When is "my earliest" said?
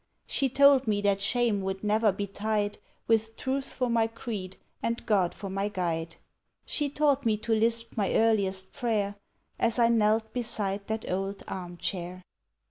7.95-8.73